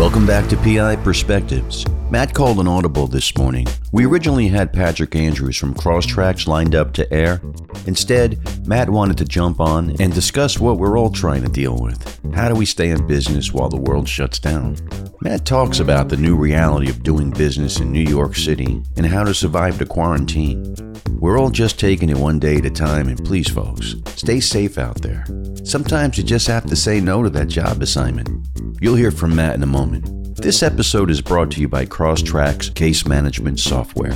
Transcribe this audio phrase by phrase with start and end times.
[0.00, 1.84] Welcome back to PI Perspectives.
[2.10, 3.66] Matt called an audible this morning.
[3.92, 7.42] We originally had Patrick Andrews from Crosstracks lined up to air.
[7.86, 12.18] Instead, Matt wanted to jump on and discuss what we're all trying to deal with.
[12.34, 14.78] How do we stay in business while the world shuts down?
[15.20, 19.22] Matt talks about the new reality of doing business in New York City and how
[19.22, 20.74] to survive the quarantine.
[21.18, 24.78] We're all just taking it one day at a time, and please, folks, stay safe
[24.78, 25.26] out there.
[25.62, 28.30] Sometimes you just have to say no to that job assignment.
[28.80, 29.89] You'll hear from Matt in a moment.
[29.90, 34.12] This episode is brought to you by Crosstracks Case Management Software.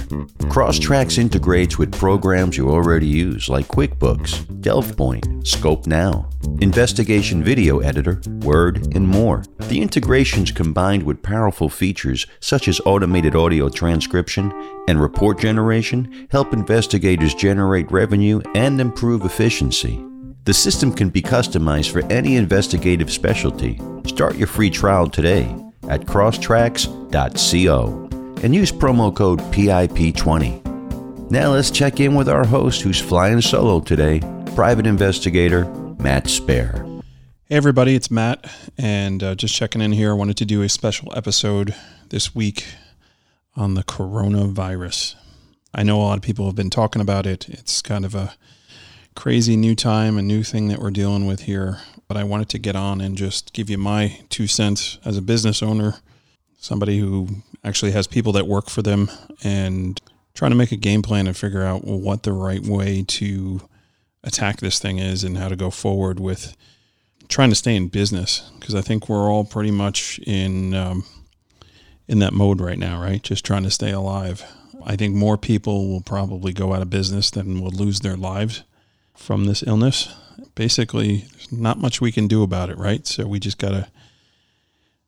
[0.49, 8.23] Crosstracks integrates with programs you already use like QuickBooks, DelvePoint, Scope Now, Investigation Video Editor,
[8.41, 9.45] Word, and more.
[9.69, 14.51] The integrations combined with powerful features such as automated audio transcription
[14.89, 20.03] and report generation help investigators generate revenue and improve efficiency.
[20.45, 23.81] The system can be customized for any investigative specialty.
[24.07, 25.45] Start your free trial today
[25.89, 28.09] at crosstracks.co
[28.43, 31.31] and use promo code PIP20.
[31.31, 34.21] Now let's check in with our host who's flying solo today,
[34.55, 35.65] private investigator
[35.99, 37.03] Matt Spaier.
[37.47, 38.45] Hey everybody, it's Matt,
[38.77, 40.11] and uh, just checking in here.
[40.11, 41.75] I wanted to do a special episode
[42.11, 42.67] this week
[43.57, 45.15] on the coronavirus.
[45.75, 47.49] I know a lot of people have been talking about it.
[47.49, 48.35] It's kind of a
[49.15, 52.59] crazy new time, a new thing that we're dealing with here but I wanted to
[52.59, 55.95] get on and just give you my two cents as a business owner,
[56.59, 57.29] somebody who
[57.63, 59.11] actually has people that work for them,
[59.43, 60.01] and
[60.35, 63.61] trying to make a game plan and figure out what the right way to
[64.23, 66.57] attack this thing is and how to go forward with
[67.29, 71.05] trying to stay in business because I think we're all pretty much in um,
[72.07, 73.23] in that mode right now, right?
[73.23, 74.45] Just trying to stay alive.
[74.85, 78.63] I think more people will probably go out of business than will lose their lives
[79.17, 80.15] from this illness
[80.55, 83.07] basically there's not much we can do about it, right?
[83.07, 83.89] So we just got to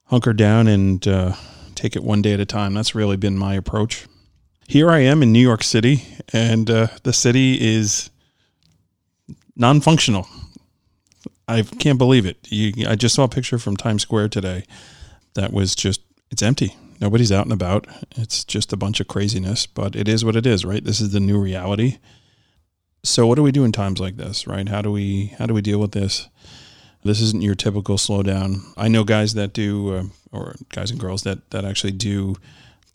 [0.04, 1.34] hunker down and uh,
[1.74, 2.74] take it one day at a time.
[2.74, 4.06] That's really been my approach.
[4.68, 8.10] Here I am in New York City, and uh, the city is
[9.54, 10.26] non functional.
[11.48, 12.38] I can't believe it.
[12.50, 14.64] You, I just saw a picture from Times Square today
[15.34, 16.00] that was just,
[16.32, 16.74] it's empty.
[17.00, 17.86] Nobody's out and about.
[18.16, 20.82] It's just a bunch of craziness, but it is what it is, right?
[20.82, 21.98] This is the new reality.
[23.06, 24.68] So what do we do in times like this, right?
[24.68, 26.28] How do we how do we deal with this?
[27.04, 28.62] This isn't your typical slowdown.
[28.76, 30.02] I know guys that do, uh,
[30.32, 32.34] or guys and girls that that actually do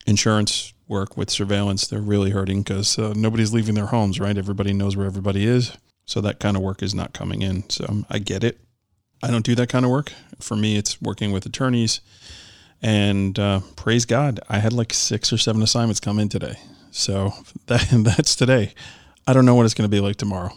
[0.05, 1.87] insurance work with surveillance.
[1.87, 4.37] They're really hurting because uh, nobody's leaving their homes, right?
[4.37, 7.69] Everybody knows where everybody is, so that kind of work is not coming in.
[7.69, 8.59] So I get it.
[9.23, 10.11] I don't do that kind of work.
[10.41, 12.01] For me, it's working with attorneys.
[12.81, 16.55] And uh, praise God, I had like six or seven assignments come in today.
[16.89, 17.33] So
[17.67, 18.73] that, that's today.
[19.27, 20.51] I don't know what it's going to be like tomorrow.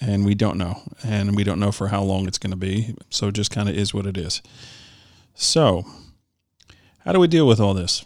[0.00, 0.82] And we don't know.
[1.04, 2.94] And we don't know for how long it's going to be.
[3.10, 4.42] So it just kind of is what it is.
[5.34, 5.84] So,
[7.00, 8.04] how do we deal with all this?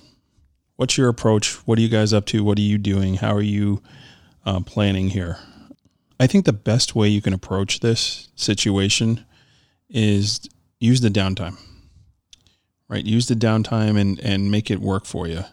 [0.77, 1.55] What's your approach?
[1.67, 2.45] What are you guys up to?
[2.45, 3.15] What are you doing?
[3.15, 3.83] How are you
[4.47, 5.39] uh, planning here?
[6.21, 9.25] I think the best way you can approach this situation
[9.89, 10.49] is
[10.81, 11.57] use the downtime,
[12.89, 13.05] right?
[13.05, 15.45] Use the downtime and, and make it work for you.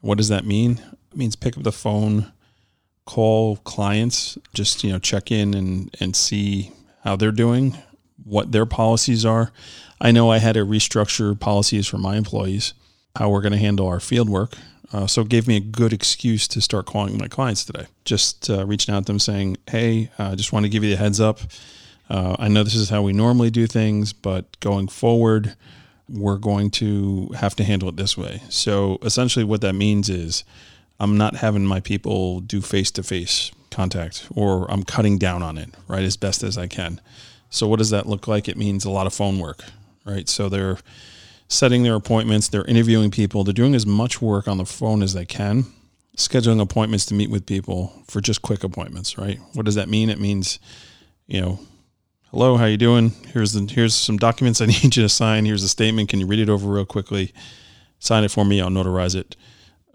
[0.00, 0.80] What does that mean?
[1.10, 2.32] It means pick up the phone,
[3.04, 6.72] call clients, just you know check in and and see
[7.04, 7.76] how they're doing,
[8.24, 9.52] what their policies are.
[10.00, 12.74] I know I had to restructure policies for my employees,
[13.16, 14.54] how we're going to handle our field work.
[14.92, 17.86] Uh, so it gave me a good excuse to start calling my clients today.
[18.04, 20.90] Just uh, reaching out to them saying, "Hey, I uh, just want to give you
[20.90, 21.40] the heads up.
[22.10, 25.56] Uh, I know this is how we normally do things, but going forward."
[26.08, 28.42] We're going to have to handle it this way.
[28.50, 30.44] So essentially, what that means is
[31.02, 35.58] I'm not having my people do face to face contact or I'm cutting down on
[35.58, 37.00] it, right, as best as I can.
[37.50, 38.48] So, what does that look like?
[38.48, 39.64] It means a lot of phone work,
[40.04, 40.28] right?
[40.28, 40.78] So, they're
[41.48, 45.12] setting their appointments, they're interviewing people, they're doing as much work on the phone as
[45.12, 45.66] they can,
[46.16, 49.40] scheduling appointments to meet with people for just quick appointments, right?
[49.54, 50.08] What does that mean?
[50.08, 50.60] It means,
[51.26, 51.58] you know,
[52.30, 53.10] hello, how you doing?
[53.32, 55.46] Here's the here's some documents I need you to sign.
[55.46, 56.10] Here's a statement.
[56.10, 57.34] Can you read it over real quickly?
[57.98, 58.60] Sign it for me.
[58.60, 59.34] I'll notarize it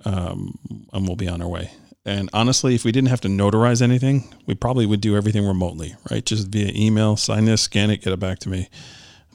[0.07, 0.57] um,
[0.93, 1.71] and we'll be on our way.
[2.05, 5.95] And honestly, if we didn't have to notarize anything, we probably would do everything remotely,
[6.09, 6.25] right?
[6.25, 8.69] Just via email, sign this, scan it, get it back to me.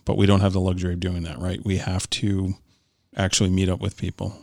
[0.06, 1.62] But we don't have the luxury of doing that, right?
[1.62, 2.54] We have to
[3.14, 4.34] actually meet up with people.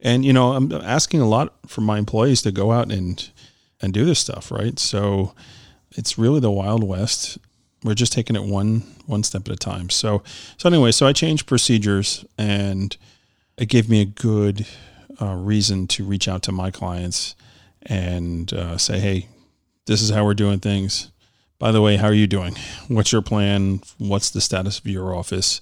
[0.00, 3.28] And you know, I'm asking a lot from my employees to go out and
[3.80, 4.78] and do this stuff, right?
[4.78, 5.34] So
[5.96, 7.38] it's really the wild west.
[7.84, 9.90] We're just taking it one one step at a time.
[9.90, 10.22] So
[10.56, 12.96] so anyway, so I changed procedures and
[13.58, 14.66] it gave me a good
[15.20, 17.34] uh, reason to reach out to my clients
[17.82, 19.28] and uh, say, hey,
[19.86, 21.10] this is how we're doing things.
[21.58, 22.56] By the way, how are you doing?
[22.88, 23.80] What's your plan?
[23.98, 25.60] What's the status of your office?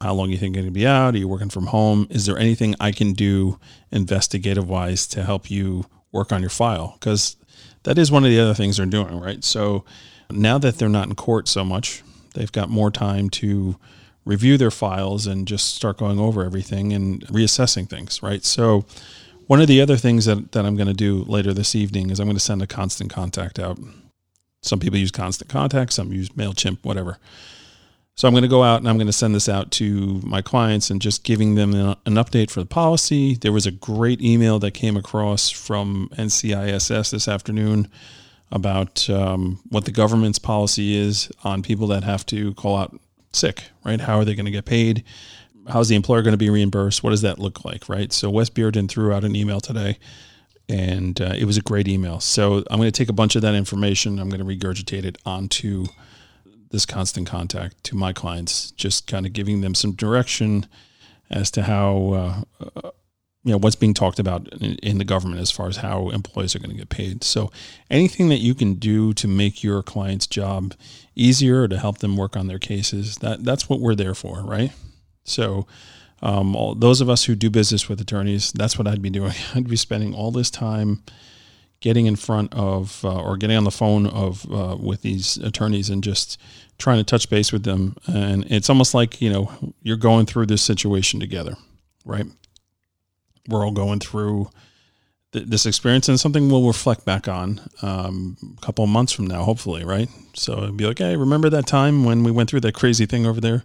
[0.00, 1.14] How long you think you're going to be out?
[1.14, 2.06] Are you working from home?
[2.10, 3.58] Is there anything I can do
[3.90, 6.96] investigative wise to help you work on your file?
[6.98, 7.36] Because
[7.84, 9.42] that is one of the other things they're doing, right?
[9.44, 9.84] So
[10.30, 12.02] now that they're not in court so much,
[12.34, 13.76] they've got more time to
[14.24, 18.44] review their files and just start going over everything and reassessing things, right?
[18.44, 18.84] So
[19.46, 22.20] one of the other things that, that I'm going to do later this evening is
[22.20, 23.78] I'm going to send a constant contact out.
[24.62, 27.18] Some people use constant contact, some use MailChimp, whatever.
[28.14, 30.42] So I'm going to go out and I'm going to send this out to my
[30.42, 33.34] clients and just giving them an update for the policy.
[33.34, 37.88] There was a great email that came across from NCISS this afternoon
[38.52, 43.00] about um, what the government's policy is on people that have to call out
[43.32, 44.00] sick, right?
[44.00, 45.04] How are they going to get paid?
[45.68, 47.02] How's the employer going to be reimbursed?
[47.02, 48.12] What does that look like, right?
[48.12, 49.98] So Wes Bearden threw out an email today
[50.70, 52.20] and uh, it was a great email.
[52.20, 54.18] So I'm going to take a bunch of that information.
[54.18, 55.86] I'm going to regurgitate it onto
[56.70, 60.66] this constant contact to my clients, just kind of giving them some direction
[61.28, 62.90] as to how, uh, uh,
[63.42, 66.54] you know, what's being talked about in, in, the government as far as how employees
[66.54, 67.24] are going to get paid.
[67.24, 67.50] So
[67.90, 70.74] anything that you can do to make your client's job
[71.20, 74.42] easier or to help them work on their cases, that that's what we're there for,
[74.42, 74.72] right?
[75.24, 75.66] So,
[76.22, 79.32] um, all, those of us who do business with attorneys, that's what I'd be doing.
[79.54, 81.02] I'd be spending all this time
[81.80, 85.88] getting in front of uh, or getting on the phone of uh, with these attorneys
[85.88, 86.38] and just
[86.78, 89.50] trying to touch base with them and it's almost like you know
[89.82, 91.54] you're going through this situation together
[92.04, 92.26] right
[93.48, 94.48] we're all going through
[95.32, 99.42] th- this experience and something we'll reflect back on um, a couple months from now
[99.44, 102.74] hopefully right so it'd be like hey remember that time when we went through that
[102.74, 103.64] crazy thing over there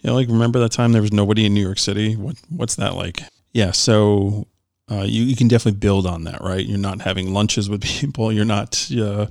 [0.00, 2.76] you know like remember that time there was nobody in new york city what what's
[2.76, 3.20] that like
[3.52, 4.46] yeah so
[4.90, 6.64] uh, you, you can definitely build on that, right?
[6.64, 8.32] You're not having lunches with people.
[8.32, 9.26] You're not uh,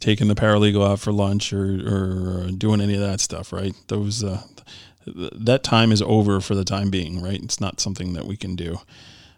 [0.00, 3.74] taking the paralegal out for lunch or, or doing any of that stuff, right?
[3.88, 4.42] Those uh,
[5.06, 7.42] that time is over for the time being, right?
[7.42, 8.78] It's not something that we can do.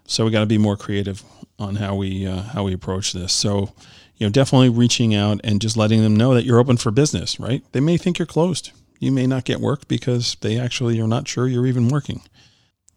[0.07, 1.23] So we got to be more creative
[1.57, 3.33] on how we uh, how we approach this.
[3.33, 3.73] So
[4.17, 7.39] you know, definitely reaching out and just letting them know that you're open for business,
[7.39, 7.63] right?
[7.73, 8.71] They may think you're closed.
[8.99, 12.21] You may not get work because they actually are not sure you're even working.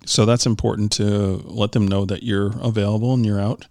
[0.06, 3.66] So that's important to let them know that you're available and you're out,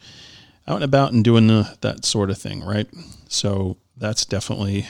[0.67, 2.87] out and about and doing the, that sort of thing, right?
[3.29, 4.85] So that's definitely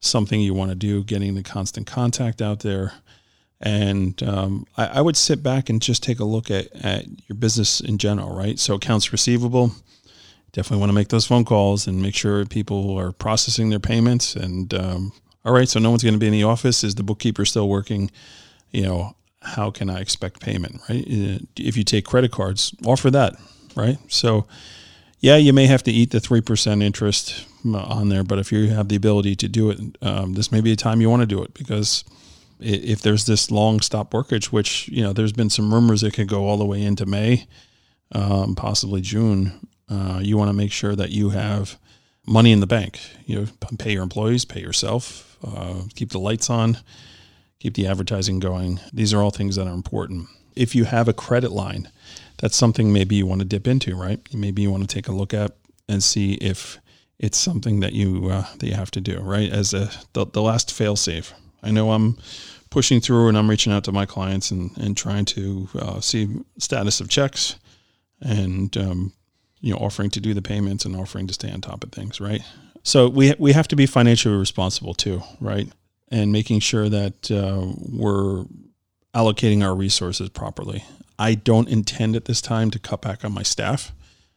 [0.00, 2.94] something you want to do, getting the constant contact out there.
[3.60, 7.36] And um, I, I, would sit back and just take a look at, at your
[7.36, 8.58] business in general, right?
[8.58, 9.72] So accounts receivable,
[10.52, 14.34] definitely want to make those phone calls and make sure people are processing their payments.
[14.34, 15.12] And um,
[15.44, 16.82] all right, so no one's going to be in the office.
[16.82, 18.10] Is the bookkeeper still working?
[18.70, 21.02] You know, how can I expect payment, right?
[21.02, 23.34] Uh, if you take credit cards, offer that,
[23.76, 23.98] right?
[24.08, 24.46] So,
[25.20, 28.68] yeah, you may have to eat the 3% interest uh, on there, but if you
[28.68, 31.26] have the ability to do it, um, this may be a time you want to
[31.26, 32.04] do it because
[32.60, 36.28] if there's this long stop workage, which, you know, there's been some rumors it could
[36.28, 37.46] go all the way into May,
[38.12, 41.78] um, possibly June, uh, you want to make sure that you have
[42.26, 43.00] money in the bank.
[43.26, 43.46] You know,
[43.78, 46.78] pay your employees, pay yourself, uh, keep the lights on
[47.60, 48.80] keep the advertising going.
[48.92, 50.28] These are all things that are important.
[50.56, 51.88] If you have a credit line,
[52.38, 54.18] that's something maybe you want to dip into, right?
[54.34, 55.52] Maybe you want to take a look at
[55.88, 56.80] and see if
[57.18, 59.50] it's something that you uh, that you have to do, right?
[59.50, 61.34] As a the, the last fail safe.
[61.62, 62.18] I know I'm
[62.70, 66.28] pushing through and I'm reaching out to my clients and, and trying to uh, see
[66.58, 67.56] status of checks
[68.20, 69.12] and um,
[69.60, 72.20] you know offering to do the payments and offering to stay on top of things,
[72.20, 72.42] right?
[72.82, 75.68] So we we have to be financially responsible too, right?
[76.10, 78.44] and making sure that uh, we're
[79.14, 80.84] allocating our resources properly.
[81.18, 83.92] I don't intend at this time to cut back on my staff.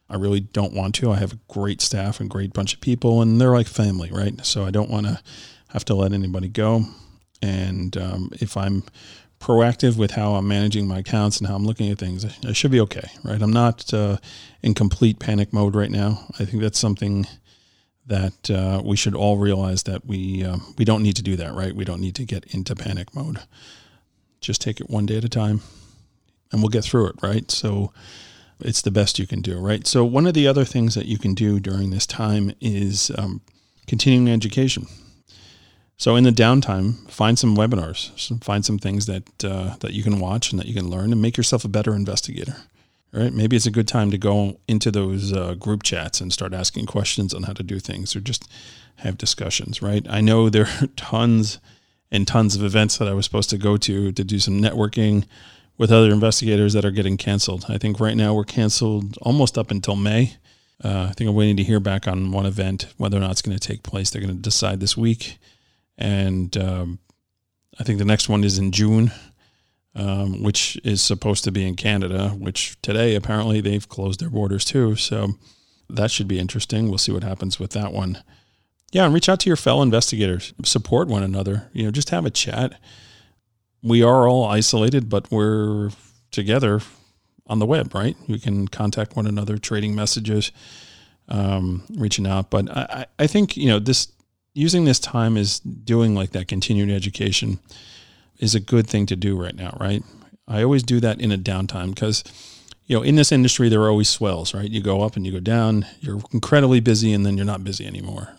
[0.09, 1.11] I really don't want to.
[1.11, 4.45] I have a great staff and great bunch of people, and they're like family, right?
[4.45, 5.19] So I don't want to
[5.69, 6.85] have to let anybody go.
[7.43, 8.83] And um, if I'm
[9.41, 12.71] proactive with how I'm managing my accounts and how I'm looking at things, I should
[12.71, 13.41] be okay, right?
[13.41, 14.17] I'm not uh,
[14.61, 16.25] in complete panic mode right now.
[16.39, 17.27] I think that's something
[18.05, 21.53] that uh, we should all realize that we uh, we don't need to do that,
[21.53, 21.75] right?
[21.75, 23.39] We don't need to get into panic mode.
[24.39, 25.59] Just take it one day at a time,
[26.51, 27.51] and we'll get through it, right?
[27.51, 27.91] So
[28.61, 29.85] it's the best you can do, right?
[29.85, 33.41] So one of the other things that you can do during this time is um,
[33.85, 34.87] continuing education.
[35.97, 40.19] So in the downtime, find some webinars, find some things that uh, that you can
[40.19, 42.55] watch and that you can learn, and make yourself a better investigator
[43.13, 43.31] right?
[43.31, 46.87] Maybe it's a good time to go into those uh, group chats and start asking
[46.87, 48.49] questions on how to do things or just
[48.97, 50.05] have discussions, right?
[50.09, 51.59] I know there are tons
[52.11, 55.25] and tons of events that I was supposed to go to to do some networking
[55.77, 57.65] with other investigators that are getting canceled.
[57.69, 60.35] I think right now we're canceled almost up until May.
[60.83, 63.41] Uh, I think I'm waiting to hear back on one event, whether or not it's
[63.41, 64.09] going to take place.
[64.09, 65.37] They're going to decide this week.
[65.97, 66.99] And um,
[67.79, 69.11] I think the next one is in June.
[69.95, 74.65] um, which is supposed to be in Canada, which today apparently they've closed their borders
[74.65, 74.95] too.
[74.95, 75.33] So
[75.89, 76.89] that should be interesting.
[76.89, 78.23] We'll see what happens with that one.
[78.91, 81.69] Yeah, and reach out to your fellow investigators, support one another.
[81.73, 82.79] You know, just have a chat.
[83.83, 85.91] We are all isolated, but we're
[86.31, 86.81] together
[87.47, 88.15] on the web, right?
[88.27, 90.51] We can contact one another, trading messages,
[91.29, 92.49] um, reaching out.
[92.51, 94.12] But I, I think you know this
[94.53, 97.59] using this time is doing like that continued education
[98.39, 100.03] is a good thing to do right now, right?
[100.47, 102.23] I always do that in a downtime because
[102.85, 104.69] you know in this industry there are always swells, right?
[104.69, 105.85] You go up and you go down.
[106.01, 108.29] You're incredibly busy, and then you're not busy anymore.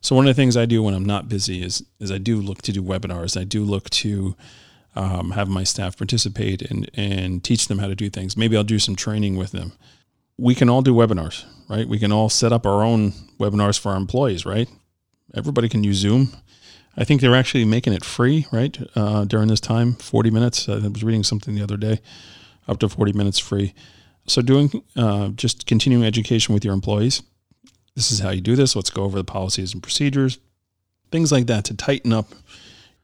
[0.00, 2.40] So one of the things I do when I'm not busy is is I do
[2.40, 3.40] look to do webinars.
[3.40, 4.34] I do look to
[4.96, 8.36] um, have my staff participate and and teach them how to do things.
[8.36, 9.72] Maybe I'll do some training with them.
[10.38, 11.86] We can all do webinars, right?
[11.86, 14.68] We can all set up our own webinars for our employees, right?
[15.34, 16.32] Everybody can use Zoom.
[16.96, 18.78] I think they're actually making it free, right?
[18.94, 20.68] Uh, during this time, 40 minutes.
[20.68, 22.00] I was reading something the other day,
[22.68, 23.74] up to 40 minutes free.
[24.26, 27.22] So, doing uh, just continuing education with your employees.
[27.94, 28.76] This is how you do this.
[28.76, 30.38] Let's go over the policies and procedures,
[31.10, 32.28] things like that to tighten up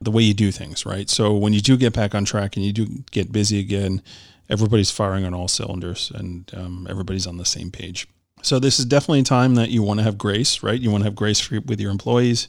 [0.00, 1.10] the way you do things, right?
[1.10, 4.02] So, when you do get back on track and you do get busy again,
[4.48, 8.06] everybody's firing on all cylinders and um, everybody's on the same page.
[8.42, 10.80] So, this is definitely a time that you want to have grace, right?
[10.80, 12.48] You want to have grace for, with your employees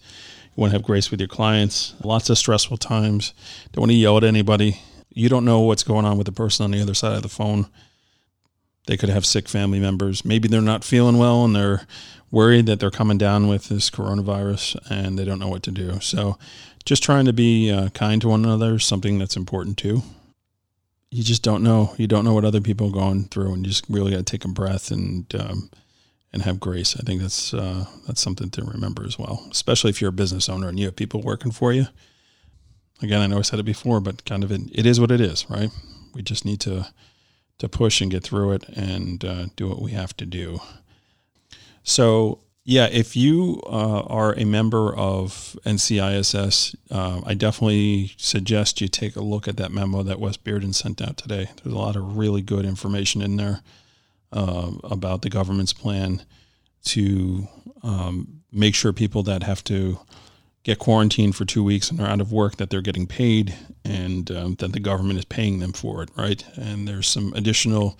[0.59, 1.95] you want to have grace with your clients.
[2.03, 3.33] Lots of stressful times.
[3.71, 4.81] Don't want to yell at anybody.
[5.09, 7.29] You don't know what's going on with the person on the other side of the
[7.29, 7.67] phone.
[8.85, 10.25] They could have sick family members.
[10.25, 11.87] Maybe they're not feeling well and they're
[12.29, 16.01] worried that they're coming down with this coronavirus and they don't know what to do.
[16.01, 16.37] So,
[16.83, 20.03] just trying to be uh, kind to one another is something that's important too.
[21.11, 21.93] You just don't know.
[21.97, 24.23] You don't know what other people are going through, and you just really got to
[24.23, 25.69] take a breath and um,
[26.31, 26.95] and have grace.
[26.95, 30.49] I think that's uh, that's something to remember as well, especially if you're a business
[30.49, 31.87] owner and you have people working for you.
[33.01, 35.21] Again, I know I said it before, but kind of it, it is what it
[35.21, 35.71] is, right?
[36.13, 36.87] We just need to
[37.59, 40.59] to push and get through it and uh, do what we have to do.
[41.83, 42.39] So,
[42.69, 49.15] yeah, if you uh, are a member of NCISS, uh, I definitely suggest you take
[49.15, 51.49] a look at that memo that Wes Bearden sent out today.
[51.63, 53.61] There's a lot of really good information in there
[54.31, 56.21] uh, about the government's plan
[56.85, 57.47] to
[57.81, 59.97] um, make sure people that have to
[60.61, 64.29] get quarantined for two weeks and are out of work that they're getting paid and
[64.29, 66.45] um, that the government is paying them for it, right?
[66.55, 67.97] And there's some additional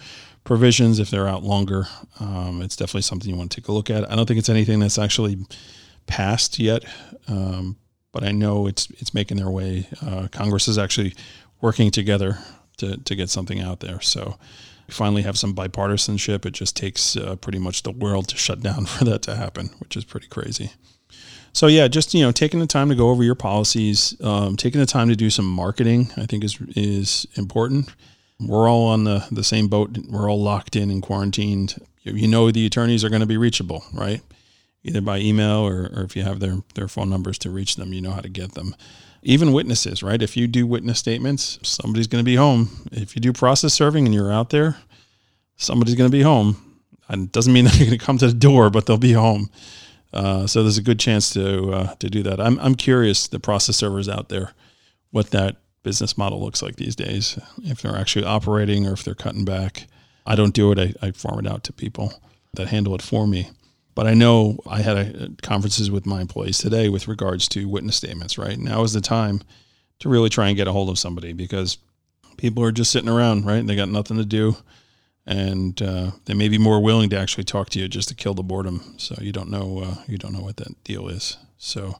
[0.49, 1.85] provisions if they're out longer.
[2.19, 4.11] Um, it's definitely something you want to take a look at.
[4.11, 5.37] I don't think it's anything that's actually
[6.07, 6.83] passed yet,
[7.27, 7.77] um,
[8.11, 9.87] but I know it's it's making their way.
[10.03, 11.13] Uh, Congress is actually
[11.61, 12.39] working together
[12.77, 14.01] to to get something out there.
[14.01, 14.39] So
[14.87, 16.47] we finally have some bipartisanship.
[16.47, 19.69] It just takes uh, pretty much the world to shut down for that to happen,
[19.77, 20.71] which is pretty crazy.
[21.53, 24.79] So yeah, just you know, taking the time to go over your policies, um, taking
[24.79, 27.93] the time to do some marketing, I think is is important.
[28.39, 29.97] We're all on the the same boat.
[30.09, 31.75] We're all locked in and quarantined.
[32.03, 34.21] You know, the attorneys are going to be reachable, right?
[34.83, 37.93] Either by email or, or if you have their their phone numbers to reach them,
[37.93, 38.75] you know how to get them
[39.21, 40.21] even witnesses, right?
[40.21, 42.69] If you do witness statements, somebody's going to be home.
[42.91, 44.77] If you do process serving and you're out there,
[45.57, 46.79] somebody's going to be home.
[47.09, 49.49] And it doesn't mean they're going to come to the door, but they'll be home.
[50.11, 52.39] Uh, so there's a good chance to uh, to do that.
[52.39, 54.53] I'm I'm curious the process servers out there,
[55.11, 57.39] what that business model looks like these days.
[57.63, 59.87] If they're actually operating or if they're cutting back.
[60.25, 60.79] I don't do it.
[60.79, 62.13] I, I farm it out to people
[62.53, 63.49] that handle it for me.
[63.95, 67.97] But I know I had a, conferences with my employees today with regards to witness
[67.97, 68.57] statements, right?
[68.57, 69.41] Now is the time
[69.99, 71.77] to really try and get a hold of somebody because
[72.37, 73.65] people are just sitting around, right?
[73.65, 74.55] They got nothing to do.
[75.25, 78.33] And uh, they may be more willing to actually talk to you just to kill
[78.33, 78.95] the boredom.
[78.97, 81.37] So you don't know uh, you don't know what that deal is.
[81.57, 81.95] So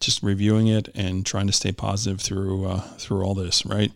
[0.00, 3.92] just reviewing it and trying to stay positive through uh, through all this, right?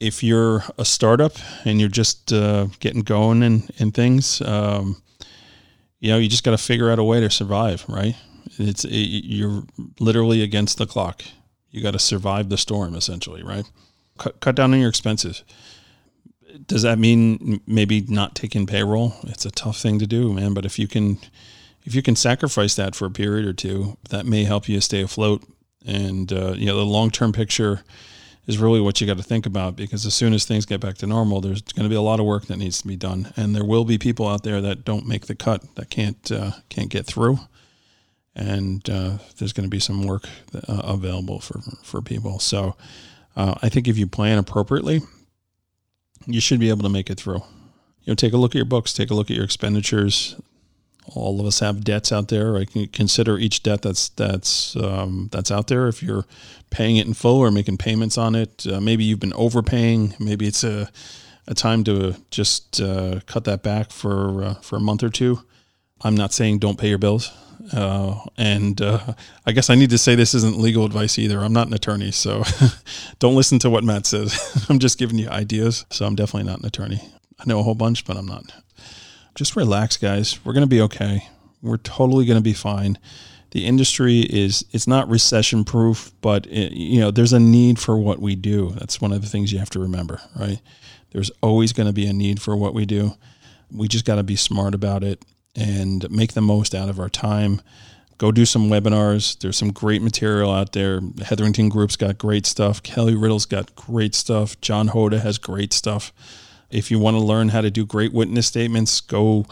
[0.00, 5.00] If you're a startup and you're just uh, getting going and, and things, um,
[6.00, 8.16] you know, you just got to figure out a way to survive, right?
[8.58, 9.62] It's it, you're
[10.00, 11.22] literally against the clock.
[11.70, 13.70] You got to survive the storm, essentially, right?
[14.18, 15.44] Cut, cut down on your expenses.
[16.66, 19.14] Does that mean maybe not taking payroll?
[19.22, 20.52] It's a tough thing to do, man.
[20.52, 21.18] But if you can,
[21.84, 25.02] if you can sacrifice that for a period or two, that may help you stay
[25.02, 25.42] afloat.
[25.84, 27.82] And uh, you know, the long term picture
[28.46, 30.96] is really what you got to think about because as soon as things get back
[30.98, 33.32] to normal, there's going to be a lot of work that needs to be done,
[33.36, 36.52] and there will be people out there that don't make the cut that can't uh,
[36.68, 37.38] can't get through,
[38.34, 42.38] and uh, there's going to be some work uh, available for for people.
[42.38, 42.76] So
[43.36, 45.00] uh, I think if you plan appropriately,
[46.26, 47.42] you should be able to make it through.
[48.04, 50.36] You know, take a look at your books, take a look at your expenditures.
[51.06, 52.56] All of us have debts out there.
[52.56, 55.88] I can consider each debt that's that's um, that's out there.
[55.88, 56.24] If you're
[56.70, 60.14] paying it in full or making payments on it, uh, maybe you've been overpaying.
[60.18, 60.90] Maybe it's a
[61.46, 65.40] a time to just uh, cut that back for uh, for a month or two.
[66.02, 67.30] I'm not saying don't pay your bills.
[67.72, 69.14] Uh, and uh,
[69.46, 71.38] I guess I need to say this isn't legal advice either.
[71.38, 72.42] I'm not an attorney, so
[73.20, 74.66] don't listen to what Matt says.
[74.68, 75.86] I'm just giving you ideas.
[75.90, 77.00] So I'm definitely not an attorney.
[77.38, 78.52] I know a whole bunch, but I'm not.
[79.34, 80.44] Just relax, guys.
[80.44, 81.28] We're going to be okay.
[81.62, 82.98] We're totally going to be fine.
[83.52, 87.98] The industry is it's not recession proof, but it, you know there's a need for
[87.98, 88.70] what we do.
[88.78, 90.60] That's one of the things you have to remember, right?
[91.10, 93.12] There's always going to be a need for what we do.
[93.70, 95.22] We just got to be smart about it
[95.54, 97.60] and make the most out of our time.
[98.16, 99.38] Go do some webinars.
[99.38, 101.00] There's some great material out there.
[101.22, 102.82] Hetherington Group's got great stuff.
[102.82, 104.60] Kelly Riddle's got great stuff.
[104.60, 106.12] John Hoda has great stuff.
[106.72, 109.46] If you want to learn how to do great witness statements, go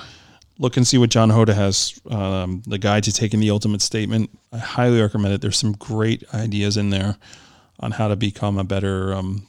[0.59, 4.31] look and see what John Hoda has, um, the guide to taking the ultimate statement.
[4.53, 5.41] I highly recommend it.
[5.41, 7.17] There's some great ideas in there
[7.79, 9.49] on how to become a better, um,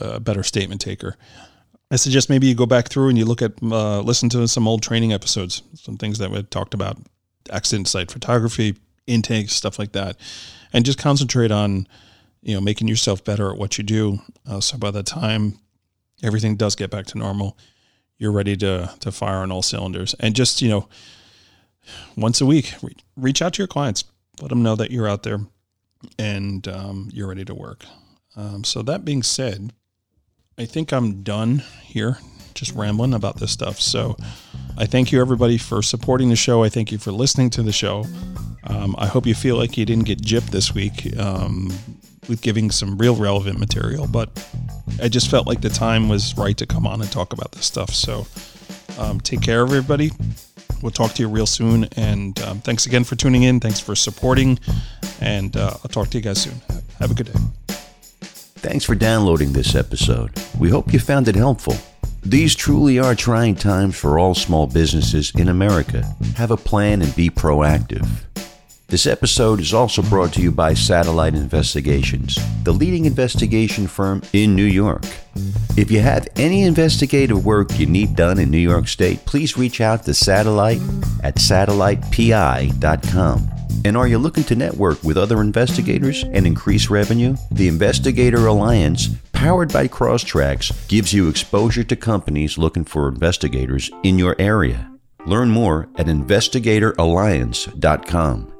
[0.00, 1.16] a better statement taker.
[1.90, 4.66] I suggest maybe you go back through and you look at, uh, listen to some
[4.66, 6.98] old training episodes, some things that we talked about,
[7.50, 10.16] accident site photography, intakes, stuff like that,
[10.72, 11.86] and just concentrate on,
[12.42, 14.20] you know, making yourself better at what you do.
[14.48, 15.58] Uh, so by the time
[16.22, 17.56] everything does get back to normal,
[18.18, 20.14] you're ready to to fire on all cylinders.
[20.20, 20.88] And just you know,
[22.16, 24.04] once a week, re- reach out to your clients,
[24.40, 25.40] let them know that you're out there
[26.18, 27.84] and um, you're ready to work.
[28.36, 29.72] Um, so that being said,
[30.58, 32.18] I think I'm done here,
[32.54, 33.80] just rambling about this stuff.
[33.80, 34.16] So
[34.76, 36.62] I thank you everybody for supporting the show.
[36.62, 38.04] I thank you for listening to the show.
[38.64, 41.72] Um, I hope you feel like you didn't get gypped this week um,
[42.28, 44.30] with giving some real relevant material, but
[45.00, 47.66] I just felt like the time was right to come on and talk about this
[47.66, 47.90] stuff.
[47.90, 48.26] So
[48.98, 50.10] um, take care, everybody.
[50.82, 51.84] We'll talk to you real soon.
[51.96, 53.60] And um, thanks again for tuning in.
[53.60, 54.58] Thanks for supporting.
[55.20, 56.60] And uh, I'll talk to you guys soon.
[56.98, 57.38] Have a good day.
[58.58, 60.30] Thanks for downloading this episode.
[60.58, 61.76] We hope you found it helpful.
[62.22, 66.02] These truly are trying times for all small businesses in America.
[66.36, 68.25] Have a plan and be proactive.
[68.88, 74.54] This episode is also brought to you by Satellite Investigations, the leading investigation firm in
[74.54, 75.02] New York.
[75.76, 79.80] If you have any investigative work you need done in New York State, please reach
[79.80, 80.80] out to Satellite
[81.24, 83.50] at satellitepi.com.
[83.84, 87.34] And are you looking to network with other investigators and increase revenue?
[87.50, 94.16] The Investigator Alliance, powered by Crosstracks, gives you exposure to companies looking for investigators in
[94.16, 94.88] your area.
[95.26, 98.52] Learn more at investigatoralliance.com.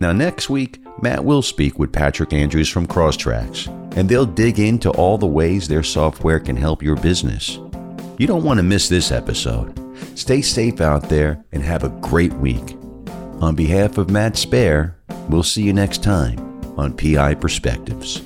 [0.00, 4.90] Now, next week, Matt will speak with Patrick Andrews from Crosstracks, and they'll dig into
[4.92, 7.58] all the ways their software can help your business.
[8.16, 9.78] You don't want to miss this episode.
[10.18, 12.78] Stay safe out there and have a great week.
[13.42, 14.94] On behalf of Matt Spaier,
[15.28, 16.38] we'll see you next time
[16.78, 18.22] on PI Perspectives.